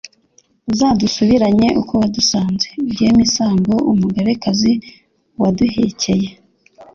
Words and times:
Uzadusubiranye 0.71 1.67
uko 1.81 1.93
wadusanze, 2.01 2.67
by'emisango 2.91 3.75
Umugabekazi 3.91 4.73
waduhekeye, 5.41 6.27